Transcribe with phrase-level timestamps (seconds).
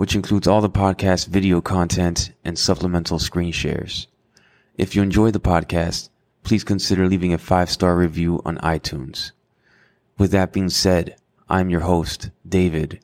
[0.00, 4.06] which includes all the podcast video content and supplemental screen shares.
[4.78, 6.08] If you enjoy the podcast,
[6.42, 9.32] please consider leaving a five star review on iTunes.
[10.16, 11.16] With that being said,
[11.50, 13.00] I'm your host, David,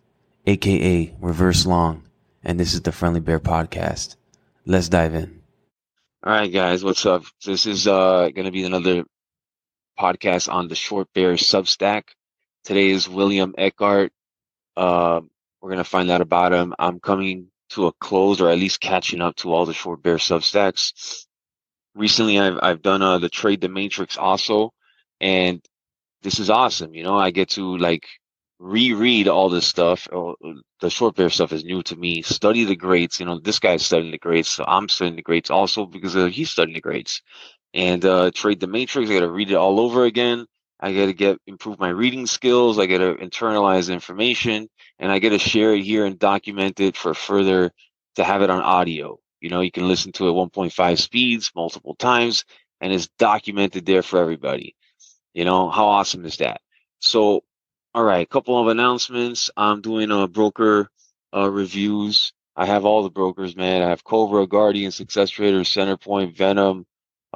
[0.47, 2.03] aka Reverse Long
[2.43, 4.17] and this is the Friendly Bear Podcast.
[4.65, 5.43] Let's dive in.
[6.25, 7.25] All right, guys, what's up?
[7.45, 9.05] This is uh, going to be another
[10.01, 12.05] podcast on the Short Bear Substack.
[12.65, 14.13] Today is William Eckhardt.
[14.79, 15.21] Uh,
[15.67, 16.73] we're going to find out about him.
[16.79, 20.15] I'm coming to a close, or at least catching up to all the Short Bear
[20.15, 21.25] Substacks.
[21.97, 24.73] Recently, I've I've done uh, the Trade the Matrix also,
[25.21, 25.61] and
[26.23, 26.95] this is awesome.
[26.95, 28.07] You know, I get to like
[28.61, 30.07] reread all this stuff.
[30.13, 30.37] Oh,
[30.81, 32.23] the short bear stuff is new to me.
[32.23, 33.19] Study the greats.
[33.19, 36.27] You know, this guy's studying the greats, so I'm studying the greats also because uh,
[36.27, 37.23] he's studying the greats.
[37.75, 39.11] And uh, trade the matrix.
[39.11, 40.47] I got to read it all over again.
[40.81, 42.79] I got to get improve my reading skills.
[42.79, 46.97] I got to internalize information, and I got to share it here and document it
[46.97, 47.73] for further
[48.17, 49.19] to have it on audio.
[49.41, 52.45] You know, you can listen to it 1.5 speeds multiple times,
[52.81, 54.75] and it's documented there for everybody.
[55.35, 56.61] You know, how awesome is that?
[56.99, 57.43] So
[57.97, 59.51] all right, a couple of announcements.
[59.57, 60.91] I'm doing a broker
[61.35, 62.35] uh, reviews.
[62.55, 63.81] I have all the brokers, man.
[63.81, 66.85] I have Cobra, Guardian, Success Trader, Centerpoint, Venom.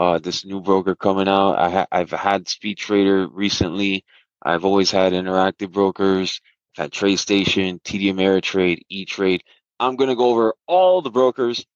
[0.01, 1.57] Uh, this new broker coming out.
[1.61, 4.05] I ha- I've had Speed Trader recently.
[4.43, 6.43] I've always had interactive brokers.
[6.79, 9.45] I've had TradeStation, TD Ameritrade, E Trade.
[9.81, 11.67] I'm gonna go over all the brokers,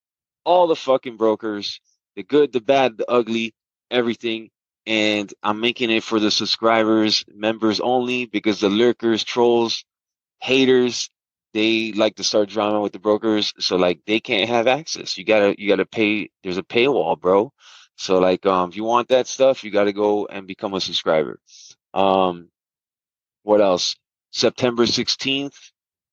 [0.44, 1.81] all the fucking brokers,
[2.16, 3.55] the good, the bad, the ugly,
[3.91, 4.50] everything
[4.86, 9.84] and I'm making it for the subscribers, members only, because the lurkers, trolls,
[10.41, 11.10] haters,
[11.54, 15.19] they like to start drama with the brokers, so like they can't have access.
[15.19, 16.31] You gotta you gotta pay.
[16.44, 17.53] There's a paywall, bro.
[17.97, 21.41] So like um, if you want that stuff, you gotta go and become a subscriber.
[21.94, 22.49] Um,
[23.43, 23.97] what else?
[24.32, 25.55] September 16th,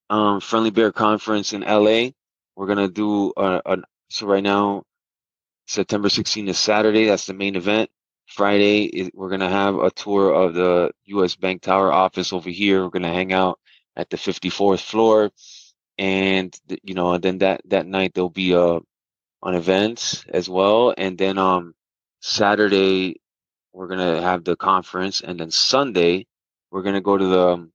[0.09, 2.09] um, Friendly Bear Conference in LA.
[2.55, 3.77] We're gonna do a, a
[4.09, 4.83] so right now,
[5.67, 7.05] September 16th is Saturday.
[7.05, 7.89] That's the main event.
[8.27, 12.83] Friday, we're to have a tour of the US Bank Tower office over here.
[12.83, 13.59] We're to hang out
[13.95, 15.31] at the 54th floor.
[15.97, 18.79] And, you know, and then that, that night there'll be a,
[19.43, 20.93] an events as well.
[20.97, 21.75] And then, um,
[22.21, 23.21] Saturday,
[23.73, 25.21] we're to have the conference.
[25.21, 26.27] And then Sunday,
[26.71, 27.73] we're to go to the, um,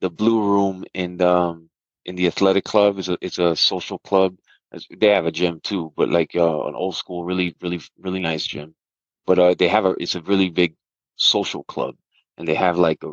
[0.00, 1.70] the blue room in the, um,
[2.04, 2.98] in the athletic club.
[2.98, 4.36] It's a, it's a social club.
[4.90, 8.46] They have a gym too, but like, uh, an old school, really, really, really nice
[8.46, 8.74] gym
[9.26, 10.74] but uh, they have a it's a really big
[11.16, 11.96] social club,
[12.38, 13.12] and they have like a,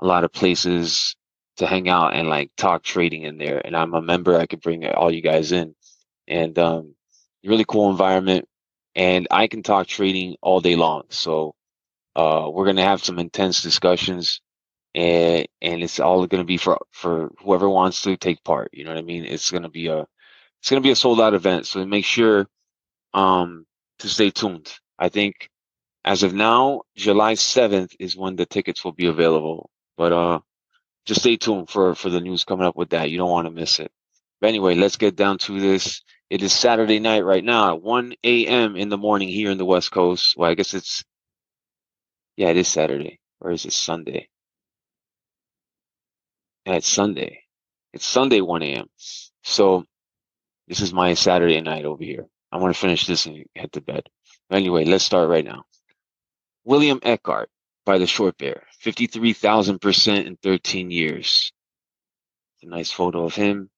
[0.00, 1.16] a lot of places
[1.58, 3.60] to hang out and like talk trading in there.
[3.64, 5.74] And I'm a member; I could bring all you guys in,
[6.28, 6.94] and um,
[7.44, 8.48] really cool environment.
[8.96, 11.04] And I can talk trading all day long.
[11.10, 11.54] So
[12.16, 14.40] uh, we're gonna have some intense discussions,
[14.94, 18.70] and and it's all gonna be for for whoever wants to take part.
[18.72, 19.24] You know what I mean?
[19.24, 20.06] It's gonna be a
[20.60, 21.66] it's gonna be a sold out event.
[21.66, 22.48] So make sure
[23.14, 23.66] um,
[24.00, 24.72] to stay tuned.
[24.98, 25.50] I think
[26.04, 29.70] as of now, July 7th is when the tickets will be available.
[29.96, 30.40] But uh,
[31.06, 33.10] just stay tuned for, for the news coming up with that.
[33.10, 33.90] You don't want to miss it.
[34.40, 36.02] But anyway, let's get down to this.
[36.34, 38.74] It is Saturday night right now at 1 a.m.
[38.74, 40.36] in the morning here in the West Coast.
[40.36, 41.04] Well, I guess it's,
[42.36, 43.20] yeah, it is Saturday.
[43.40, 44.28] Or is it Sunday?
[46.66, 47.44] Yeah, it's Sunday.
[47.92, 48.88] It's Sunday 1 a.m.
[49.44, 49.84] So
[50.66, 52.26] this is my Saturday night over here.
[52.50, 54.08] I want to finish this and head to bed.
[54.50, 55.62] Anyway, let's start right now.
[56.64, 57.48] William Eckhardt
[57.86, 61.52] by the Short Bear, 53,000% in 13 years.
[62.56, 63.70] It's a nice photo of him.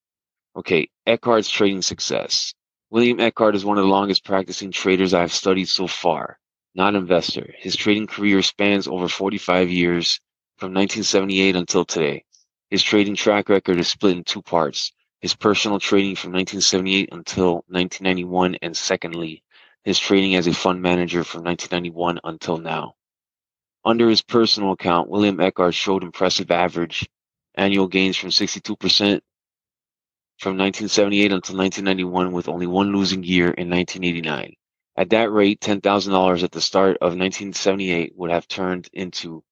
[0.56, 2.54] Okay, Eckhardt's trading success.
[2.88, 6.38] William Eckhardt is one of the longest practicing traders I have studied so far,
[6.74, 7.52] not investor.
[7.58, 10.18] His trading career spans over 45 years,
[10.56, 12.24] from 1978 until today.
[12.70, 14.92] His trading track record is split in two parts.
[15.20, 19.42] His personal trading from 1978 until 1991, and secondly,
[19.84, 22.94] his trading as a fund manager from 1991 until now.
[23.84, 27.06] Under his personal account, William Eckhardt showed impressive average
[27.56, 29.20] annual gains from 62%
[30.38, 34.54] from 1978 until 1991 with only one losing year in 1989.
[34.96, 39.42] At that rate, $10,000 at the start of 1978 would have turned into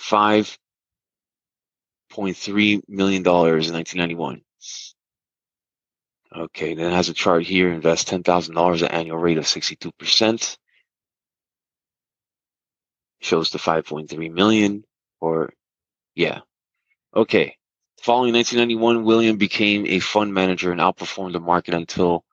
[0.00, 0.58] $5.3
[2.88, 4.42] million in 1991.
[6.36, 7.70] Okay, then it has a chart here.
[7.72, 10.58] Invest ten thousand dollars at annual rate of sixty-two percent.
[13.20, 14.84] Shows the five point three million.
[15.20, 15.52] Or,
[16.14, 16.40] yeah.
[17.14, 17.56] Okay.
[18.02, 22.24] Following 1991, William became a fund manager and outperformed the market until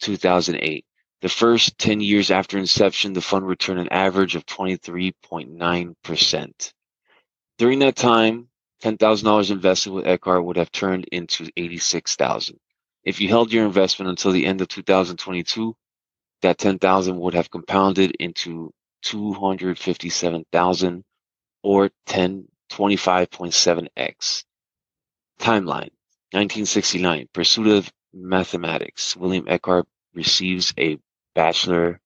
[0.00, 0.84] 2008.
[1.20, 6.72] The first 10 years after inception, the fund returned an average of 23.9%.
[7.58, 8.48] During that time,
[8.82, 12.58] $10,000 invested with Eckhardt would have turned into 86,000.
[13.04, 15.76] If you held your investment until the end of 2022,
[16.42, 21.04] that 10,000 would have compounded into 257,000
[21.62, 24.44] or 10 25.7x.
[25.40, 25.88] Timeline
[26.32, 29.16] 1969 Pursuit of Mathematics.
[29.16, 30.98] William Eckhardt receives a
[31.34, 31.98] bachelor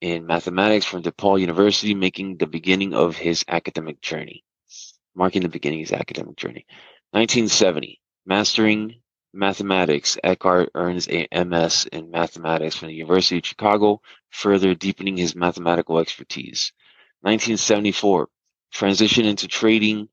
[0.00, 4.42] in mathematics from DePaul University, making the beginning of his academic journey.
[5.14, 6.64] Marking the beginning of his academic journey.
[7.10, 9.02] 1970 Mastering
[9.34, 14.00] mathematics, Eckhardt earns a MS in mathematics from the University of Chicago,
[14.30, 16.72] further deepening his mathematical expertise.
[17.20, 18.30] 1974,
[18.72, 20.08] transition into trading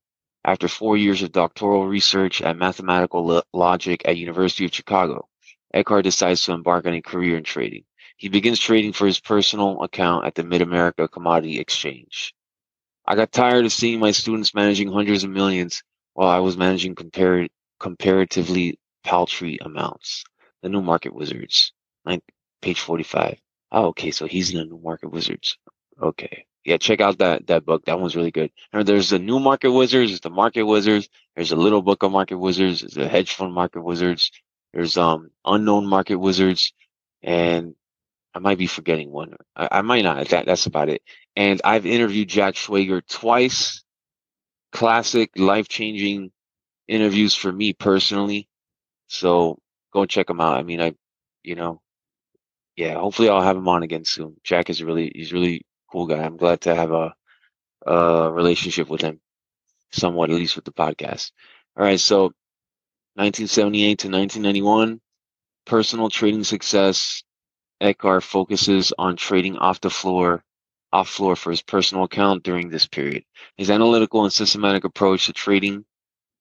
[0.47, 5.27] after four years of doctoral research at mathematical logic at University of Chicago.
[5.73, 7.83] Eckhardt decides to embark on a career in trading.
[8.15, 12.33] He begins trading for his personal account at the Mid-America Commodity Exchange.
[13.05, 15.83] I got tired of seeing my students managing hundreds of millions
[16.13, 17.49] while I was managing compar-
[17.79, 20.23] comparatively paltry amounts.
[20.61, 21.73] The New Market Wizards,
[22.61, 23.39] page 45.
[23.73, 25.57] Oh, okay, so he's in the New Market Wizards.
[26.01, 26.45] Okay.
[26.67, 27.85] Yeah, check out that that book.
[27.85, 28.51] That one's really good.
[28.73, 32.37] And there's the New Market Wizards, the Market Wizards, there's a little book of Market
[32.37, 34.31] Wizards, there's a hedge fund Market Wizards,
[34.73, 36.73] there's um unknown Market Wizards,
[37.23, 37.73] and
[38.35, 39.35] I might be forgetting one.
[39.55, 40.27] I, I might not.
[40.29, 41.01] That that's about it.
[41.37, 43.83] And I've interviewed Jack Schwager twice.
[44.73, 46.31] Classic, life changing
[46.87, 48.49] interviews for me personally.
[49.07, 49.59] So
[49.93, 50.57] go check them out.
[50.57, 50.93] I mean, I,
[51.43, 51.81] you know,
[52.75, 52.95] yeah.
[52.95, 54.35] Hopefully, I'll have him on again soon.
[54.43, 56.23] Jack is really, he's really cool guy.
[56.23, 57.15] I'm glad to have a,
[57.85, 59.19] a relationship with him,
[59.91, 61.31] somewhat at least with the podcast.
[61.77, 62.33] All right, so
[63.15, 65.01] 1978 to 1991,
[65.65, 67.23] personal trading success.
[67.79, 70.43] Eckhardt focuses on trading off the floor,
[70.91, 73.23] off floor for his personal account during this period.
[73.55, 75.85] His analytical and systematic approach to trading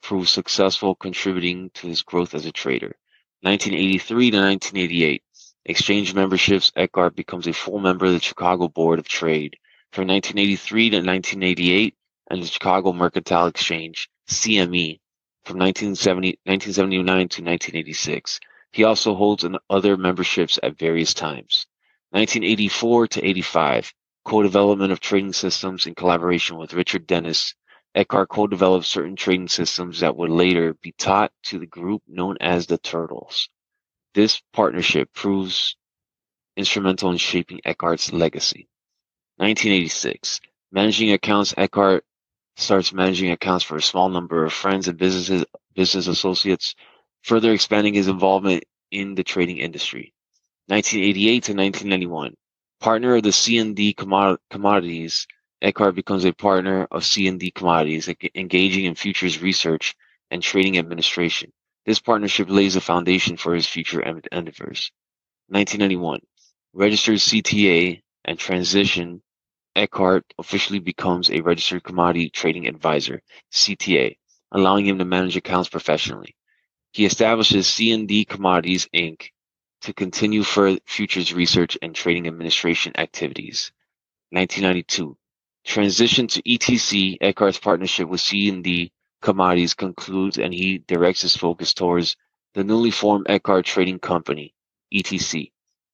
[0.03, 2.97] proved successful, contributing to his growth as a trader.
[3.43, 5.23] 1983 to 1988,
[5.69, 9.57] exchange memberships, Eckhardt becomes a full member of the Chicago Board of Trade.
[9.93, 11.95] From 1983 to 1988,
[12.31, 15.01] and the Chicago Mercantile Exchange, CME,
[15.45, 18.41] from 1970, 1979 to 1986.
[18.73, 21.67] He also holds other memberships at various times.
[22.11, 23.93] 1984 to 85,
[24.25, 27.55] co-development of trading systems in collaboration with Richard Dennis.
[27.95, 32.67] Eckhardt co-developed certain trading systems that would later be taught to the group known as
[32.67, 33.49] the Turtles.
[34.17, 35.77] This partnership proves
[36.57, 38.67] instrumental in shaping Eckhardt's legacy.
[39.37, 40.41] 1986,
[40.73, 41.53] managing accounts.
[41.59, 42.03] Eckhardt
[42.57, 46.75] starts managing accounts for a small number of friends and businesses, business associates
[47.25, 50.15] further expanding his involvement in the trading industry.
[50.69, 52.35] 1988 to 1991,
[52.81, 55.27] partner of the C&D Commodities,
[55.61, 59.95] Eckhardt becomes a partner of C&D Commodities, engaging in futures research
[60.31, 61.53] and trading administration.
[61.87, 64.91] This partnership lays a foundation for his future endeavors.
[65.51, 66.21] 1991,
[66.73, 69.23] registered CTA and transition,
[69.77, 74.17] Eckhardt officially becomes a registered commodity trading advisor, CTA,
[74.51, 76.35] allowing him to manage accounts professionally.
[76.93, 79.29] He establishes C&D Commodities Inc.
[79.83, 83.71] to continue for futures research and trading administration activities.
[84.31, 85.17] 1992.
[85.65, 88.91] Transition to ETC, Eckhardt's partnership with C&D
[89.23, 92.17] Commodities concludes and he directs his focus towards
[92.55, 94.55] the newly formed Eckhardt Trading Company,
[94.95, 95.53] ETC.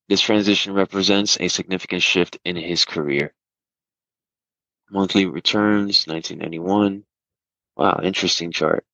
[0.09, 3.35] This transition represents a significant shift in his career.
[4.91, 7.05] Monthly returns, 1991.
[7.77, 8.85] Wow, interesting chart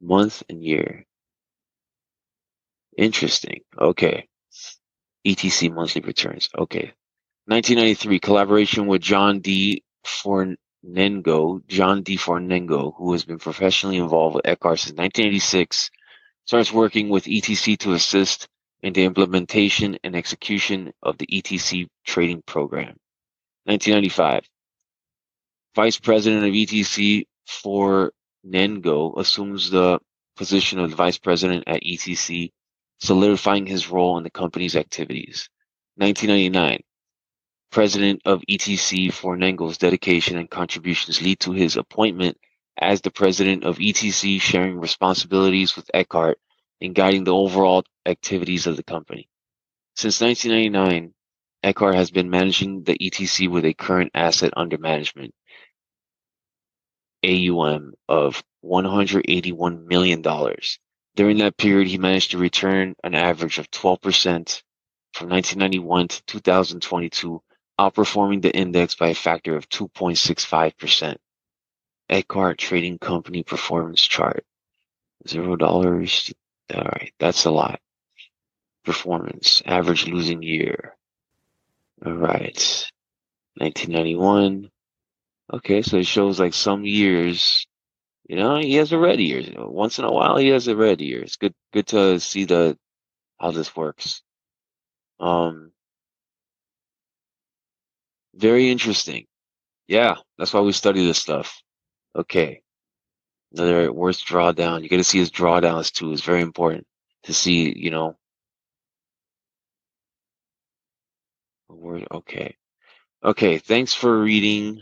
[0.00, 1.04] month and year.
[2.96, 3.60] Interesting.
[3.78, 4.28] Okay.
[5.26, 6.48] ETC monthly returns.
[6.56, 6.92] Okay.
[7.46, 9.82] 1993 collaboration with John D.
[10.86, 11.66] Fornengo.
[11.66, 12.16] John D.
[12.16, 15.90] Fornengo, who has been professionally involved with Eckhardt since 1986,
[16.44, 18.48] starts working with ETC to assist
[18.82, 22.96] in the implementation and execution of the ETC trading program.
[23.64, 24.48] 1995
[25.74, 28.12] Vice President of ETC for
[28.46, 29.98] Nengo assumes the
[30.36, 32.52] position of vice president at ETC,
[32.98, 35.48] solidifying his role in the company's activities.
[35.96, 36.82] 1999.
[37.76, 42.38] President of ETC Fornengo's dedication and contributions lead to his appointment
[42.80, 46.38] as the president of ETC, sharing responsibilities with Eckhardt
[46.80, 49.28] in guiding the overall activities of the company.
[49.94, 51.12] Since 1999,
[51.62, 55.34] Eckhardt has been managing the ETC with a current asset under management
[57.22, 60.22] AUM of $181 million.
[60.22, 64.62] During that period, he managed to return an average of 12%
[65.12, 67.42] from 1991 to 2022,
[67.78, 71.16] outperforming the index by a factor of 2.65%.
[72.08, 74.44] Eckhardt Trading Company performance chart.
[75.26, 76.32] Zero dollars.
[76.74, 77.80] All right, that's a lot.
[78.84, 80.96] Performance, average losing year.
[82.04, 82.86] All right,
[83.56, 84.70] 1991.
[85.52, 87.66] Okay, so it shows like some years,
[88.28, 89.42] you know, he has a red year.
[89.56, 91.22] Once in a while, he has a red year.
[91.22, 92.78] It's good, good to see the
[93.40, 94.22] how this works.
[95.20, 95.72] Um,
[98.36, 99.26] very interesting.
[99.88, 101.62] Yeah, that's why we study this stuff.
[102.14, 102.62] Okay.
[103.52, 104.82] Another worst drawdown.
[104.82, 106.12] You got to see his drawdowns too.
[106.12, 106.86] It's very important
[107.24, 108.16] to see, you know.
[111.68, 112.56] Word, okay.
[113.22, 114.80] Okay, thanks for reading.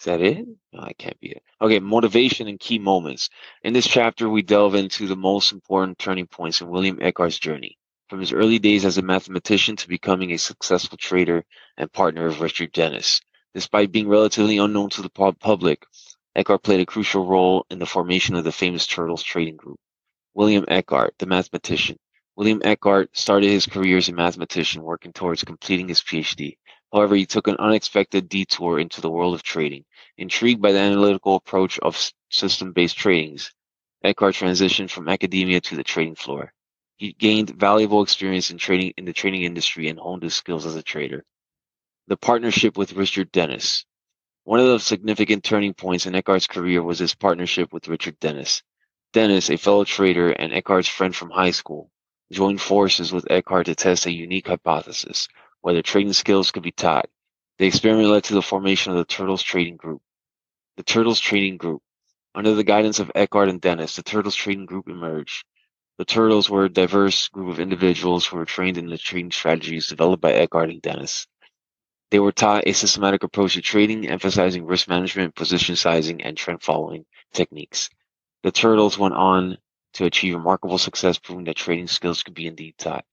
[0.00, 0.46] Is that it?
[0.72, 1.42] No, I can't be it.
[1.60, 3.30] Okay, motivation and key moments.
[3.62, 7.78] In this chapter, we delve into the most important turning points in William Eckhardt's journey,
[8.12, 11.42] from his early days as a mathematician to becoming a successful trader
[11.78, 13.22] and partner of Richard Dennis.
[13.54, 15.86] Despite being relatively unknown to the public,
[16.36, 19.80] Eckhardt played a crucial role in the formation of the famous Turtles Trading Group.
[20.34, 21.96] William Eckhardt, the mathematician.
[22.36, 26.58] William Eckhardt started his career as a mathematician working towards completing his PhD.
[26.92, 29.86] However, he took an unexpected detour into the world of trading.
[30.18, 33.52] Intrigued by the analytical approach of system-based tradings,
[34.04, 36.52] Eckhardt transitioned from academia to the trading floor.
[37.02, 40.76] He gained valuable experience in trading in the trading industry and honed his skills as
[40.76, 41.24] a trader.
[42.06, 43.84] The partnership with Richard Dennis.
[44.44, 48.62] One of the significant turning points in Eckhardt's career was his partnership with Richard Dennis.
[49.12, 51.90] Dennis, a fellow trader and Eckhardt's friend from high school,
[52.30, 55.26] joined forces with Eckhardt to test a unique hypothesis,
[55.60, 57.10] whether trading skills could be taught.
[57.58, 60.02] The experiment led to the formation of the Turtles Trading Group.
[60.76, 61.82] The Turtles Trading Group.
[62.32, 65.44] Under the guidance of Eckhardt and Dennis, the Turtles Trading Group emerged.
[66.02, 69.86] The Turtles were a diverse group of individuals who were trained in the trading strategies
[69.86, 71.28] developed by Eckhardt and Dennis.
[72.10, 76.60] They were taught a systematic approach to trading, emphasizing risk management, position sizing, and trend
[76.60, 77.88] following techniques.
[78.42, 79.58] The Turtles went on
[79.92, 83.04] to achieve remarkable success, proving that trading skills could be indeed taught.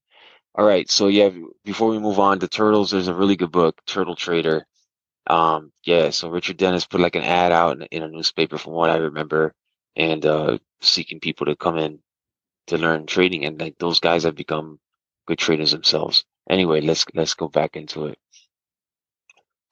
[0.56, 1.30] All right, so yeah,
[1.64, 4.66] before we move on to Turtles, there's a really good book, Turtle Trader.
[5.28, 8.72] Um, yeah, so Richard Dennis put like an ad out in, in a newspaper, from
[8.72, 9.54] what I remember,
[9.94, 12.00] and uh, seeking people to come in
[12.68, 14.78] to learn trading, and like those guys have become
[15.26, 16.24] good traders themselves.
[16.48, 18.18] Anyway, let's let's go back into it.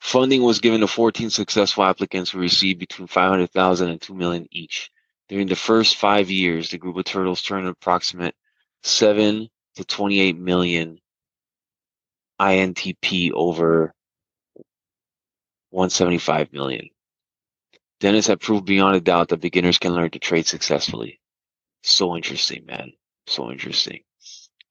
[0.00, 4.90] Funding was given to 14 successful applicants who received between 500,000 and 2 million each.
[5.28, 8.34] During the first five years, the group of turtles turned an approximate
[8.84, 10.98] 7 to 28 million
[12.40, 13.92] INTP over
[15.70, 16.88] 175 million.
[18.00, 21.20] Dennis had proved beyond a doubt that beginners can learn to trade successfully.
[21.82, 22.92] So interesting, man.
[23.26, 24.00] So interesting.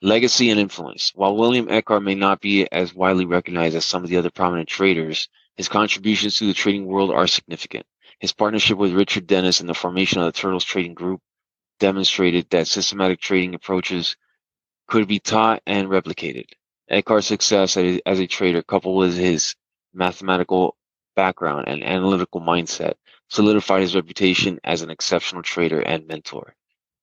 [0.01, 1.11] Legacy and influence.
[1.15, 4.69] While William Eckhardt may not be as widely recognized as some of the other prominent
[4.69, 7.85] traders, his contributions to the trading world are significant.
[8.19, 11.21] His partnership with Richard Dennis and the formation of the Turtles Trading Group
[11.79, 14.15] demonstrated that systematic trading approaches
[14.87, 16.45] could be taught and replicated.
[16.89, 19.55] Eckhardt's success as a trader, coupled with his
[19.93, 20.77] mathematical
[21.15, 22.93] background and analytical mindset,
[23.29, 26.55] solidified his reputation as an exceptional trader and mentor.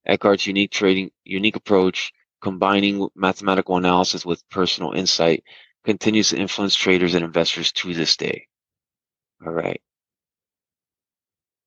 [0.06, 5.44] Eckhardt's unique trading, unique approach, combining mathematical analysis with personal insight,
[5.84, 8.46] continues to influence traders and investors to this day.
[9.44, 9.80] All right.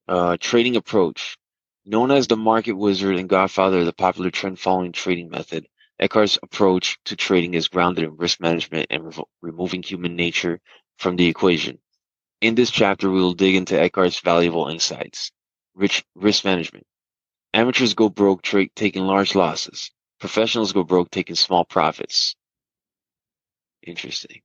[0.08, 1.38] Uh, trading approach.
[1.86, 5.68] Known as the market wizard and godfather of the popular trend following trading method,
[6.00, 10.60] Eckhardt's approach to trading is grounded in risk management and re- removing human nature
[10.98, 11.80] from the equation.
[12.42, 15.32] In this chapter, we will dig into Eckhardt's valuable insights.
[15.76, 16.86] Rich risk management.
[17.54, 19.92] Amateurs go broke taking large losses.
[20.20, 22.36] Professionals go broke taking small profits.
[23.86, 24.42] Interesting.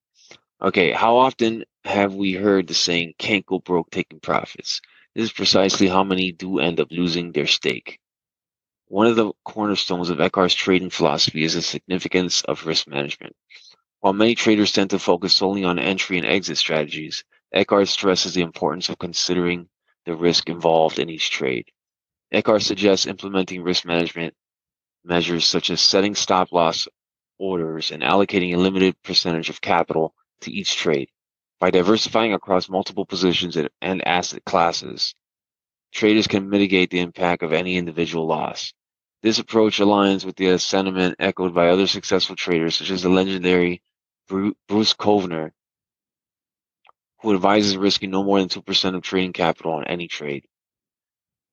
[0.60, 4.80] Okay, how often have we heard the saying, can't go broke taking profits?
[5.14, 7.98] This is precisely how many do end up losing their stake.
[8.86, 13.34] One of the cornerstones of Eckhardt's trading philosophy is the significance of risk management.
[14.00, 18.42] While many traders tend to focus solely on entry and exit strategies, Eckhardt stresses the
[18.42, 19.68] importance of considering
[20.06, 21.70] the risk involved in each trade.
[22.32, 24.34] Eckhardt suggests implementing risk management
[25.04, 26.88] measures such as setting stop loss
[27.38, 31.10] orders and allocating a limited percentage of capital to each trade.
[31.60, 35.14] By diversifying across multiple positions and asset classes,
[35.92, 38.72] traders can mitigate the impact of any individual loss.
[39.22, 43.82] This approach aligns with the sentiment echoed by other successful traders, such as the legendary
[44.26, 45.52] Bruce Kovner,
[47.20, 50.44] who advises risking no more than 2% of trading capital on any trade.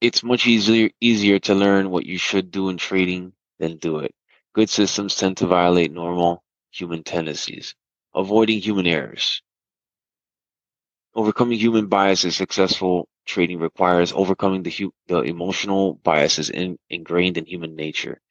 [0.01, 4.13] It's much easier, easier to learn what you should do in trading than do it.
[4.53, 7.75] Good systems tend to violate normal human tendencies.
[8.13, 9.41] Avoiding human errors.
[11.15, 17.45] Overcoming human biases successful trading requires overcoming the, hu- the emotional biases in, ingrained in
[17.45, 18.21] human nature.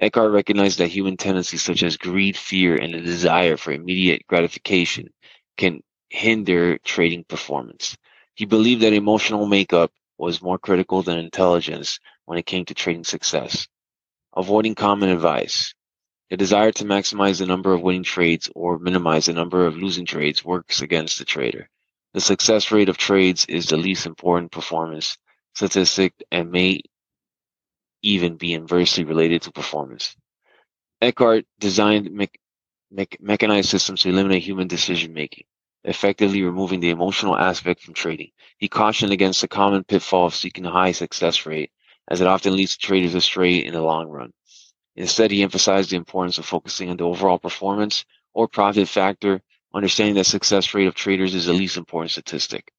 [0.00, 5.12] Eckhardt recognized that human tendencies such as greed, fear, and a desire for immediate gratification
[5.56, 7.96] can hinder trading performance.
[8.34, 13.04] He believed that emotional makeup was more critical than intelligence when it came to trading
[13.04, 13.68] success.
[14.36, 15.74] Avoiding common advice.
[16.30, 20.06] The desire to maximize the number of winning trades or minimize the number of losing
[20.06, 21.70] trades works against the trader.
[22.14, 25.16] The success rate of trades is the least important performance
[25.54, 26.82] statistic and may
[28.02, 30.16] even be inversely related to performance.
[31.02, 32.30] Eckhardt designed me-
[32.90, 35.46] me- mechanized systems to eliminate human decision making,
[35.84, 38.30] effectively removing the emotional aspect from trading.
[38.58, 41.70] He cautioned against the common pitfall of seeking a high success rate,
[42.08, 44.32] as it often leads traders astray in the long run.
[44.96, 48.04] Instead, he emphasized the importance of focusing on the overall performance
[48.34, 49.42] or profit factor
[49.74, 52.72] Understanding that success rate of traders is the least important statistic.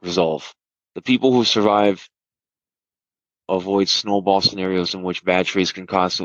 [0.00, 0.54] Resolve.
[0.94, 2.08] The people who survive
[3.48, 6.22] avoid snowball scenarios in which bad trades can cause,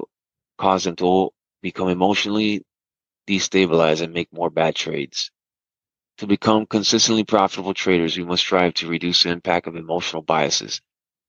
[0.58, 2.64] cause them to become emotionally
[3.28, 5.32] destabilized and make more bad trades.
[6.20, 10.82] To become consistently profitable traders, we must strive to reduce the impact of emotional biases.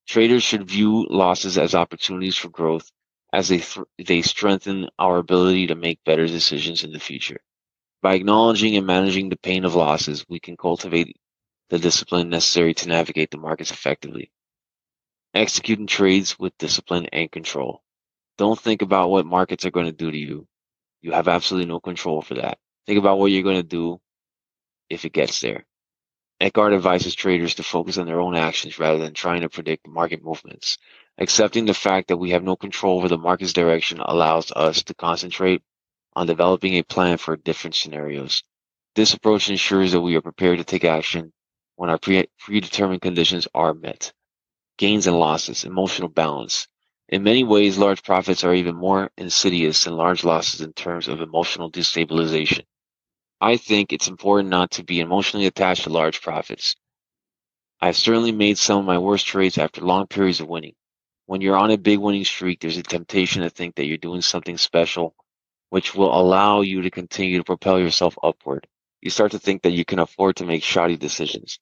[0.09, 2.91] Traders should view losses as opportunities for growth
[3.33, 7.41] as they, th- they strengthen our ability to make better decisions in the future.
[8.03, 11.17] By acknowledging and managing the pain of losses, we can cultivate
[11.71, 14.31] the discipline necessary to navigate the markets effectively.
[15.35, 17.83] Executing trades with discipline and control.
[18.39, 20.47] Don't think about what markets are going to do to you.
[21.03, 22.59] You have absolutely no control for that.
[22.87, 24.01] Think about what you're going to do
[24.91, 25.65] if it gets there.
[26.41, 30.23] Eckhardt advises traders to focus on their own actions rather than trying to predict market
[30.23, 30.79] movements.
[31.19, 34.95] Accepting the fact that we have no control over the market's direction allows us to
[34.95, 35.63] concentrate
[36.15, 38.45] on developing a plan for different scenarios.
[38.95, 41.33] This approach ensures that we are prepared to take action
[41.77, 44.13] when our pre- predetermined conditions are met.
[44.79, 46.69] Gains and losses, emotional balance.
[47.09, 51.23] In many ways, large profits are even more insidious than large losses in terms of
[51.23, 52.65] emotional destabilization.
[53.41, 56.77] I think it's important not to be emotionally attached to large profits.
[57.81, 60.75] I've certainly made some of my worst trades after long periods of winning.
[61.27, 64.21] When you're on a big winning streak, there's a temptation to think that you're doing
[64.21, 65.15] something special
[65.71, 68.67] which will allow you to continue to propel yourself upward.
[69.01, 71.59] You start to think that you can afford to make shoddy decisions.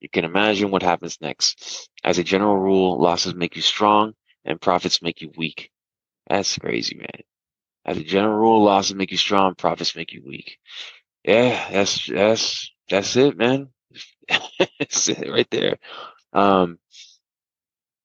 [0.00, 1.88] You can imagine what happens next.
[2.02, 5.70] As a general rule, losses make you strong and profits make you weak.
[6.28, 7.22] That's crazy, man.
[7.84, 10.58] As a general rule, losses make you strong, profits make you weak.
[11.24, 13.68] Yeah, that's that's that's it, man.
[14.78, 15.78] that's it right there.
[16.32, 16.78] Um,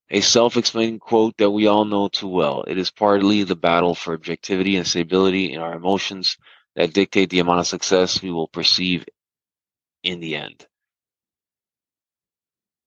[0.09, 2.63] a self-explaining quote that we all know too well.
[2.67, 6.37] It is partly the battle for objectivity and stability in our emotions
[6.75, 9.05] that dictate the amount of success we will perceive
[10.03, 10.65] in the end.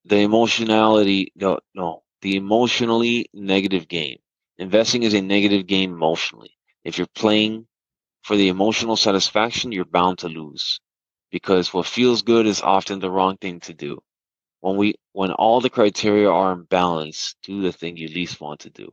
[0.04, 4.18] The emotionality, no, no, the emotionally negative game.
[4.58, 6.56] Investing is a negative game emotionally.
[6.84, 7.66] If you're playing
[8.22, 10.80] for the emotional satisfaction, you're bound to lose
[11.30, 14.00] because what feels good is often the wrong thing to do
[14.60, 18.60] when we when all the criteria are in balance, do the thing you least want
[18.60, 18.92] to do.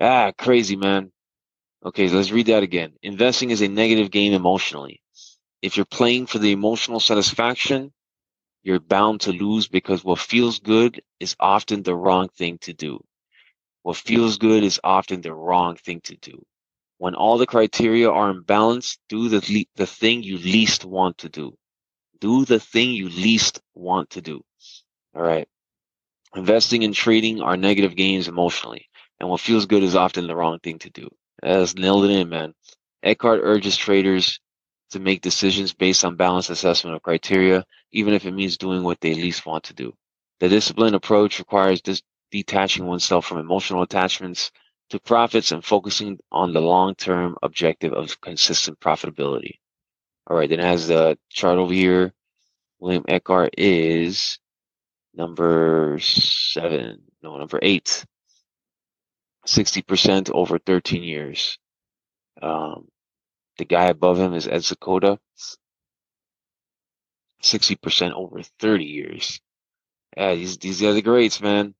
[0.00, 1.12] Ah, crazy man.
[1.84, 2.94] Okay, let's read that again.
[3.02, 5.02] Investing is a negative game emotionally.
[5.62, 7.92] If you're playing for the emotional satisfaction,
[8.62, 13.02] you're bound to lose because what feels good is often the wrong thing to do.
[13.82, 16.44] What feels good is often the wrong thing to do.
[16.98, 21.18] When all the criteria are in balance, do the le- the thing you least want
[21.18, 21.56] to do.
[22.20, 24.42] Do the thing you least want to do.
[25.14, 25.48] All right.
[26.36, 30.58] Investing and trading are negative gains emotionally, and what feels good is often the wrong
[30.60, 31.08] thing to do.
[31.42, 32.54] That's nailed it in, man.
[33.02, 34.38] Eckhardt urges traders
[34.90, 39.00] to make decisions based on balanced assessment of criteria, even if it means doing what
[39.00, 39.94] they least want to do.
[40.40, 44.50] The disciplined approach requires dis- detaching oneself from emotional attachments
[44.90, 49.58] to profits and focusing on the long-term objective of consistent profitability.
[50.26, 52.12] All right, then has the chart over here.
[52.80, 54.38] William Eckhardt is
[55.14, 58.04] Number seven, no, number eight.
[59.46, 61.58] 60% over 13 years.
[62.40, 62.88] Um,
[63.58, 65.18] the guy above him is Ed Seykota.
[67.42, 69.40] 60% over 30 years.
[70.16, 71.74] Yeah, these these are the greats, man.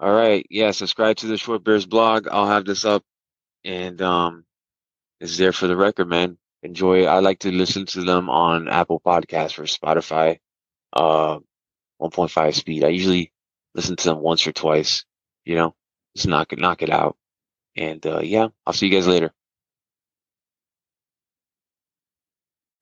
[0.00, 0.70] All right, yeah.
[0.70, 2.28] Subscribe to the Short Bears blog.
[2.28, 3.02] I'll have this up,
[3.64, 4.44] and um,
[5.20, 6.38] it's there for the record, man.
[6.62, 7.04] Enjoy.
[7.06, 10.38] I like to listen to them on Apple Podcasts or Spotify,
[10.92, 11.38] uh,
[12.00, 12.84] 1.5 speed.
[12.84, 13.32] I usually
[13.74, 15.04] listen to them once or twice.
[15.44, 15.74] You know,
[16.16, 17.16] just knock it, knock it out.
[17.76, 19.32] And uh, yeah, I'll see you guys later.